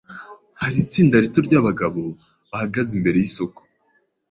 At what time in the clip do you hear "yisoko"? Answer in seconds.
3.19-3.59